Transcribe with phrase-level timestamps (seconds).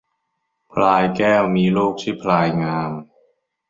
[0.71, 2.91] พลายแก้วมีลูกชื่อพลายงาม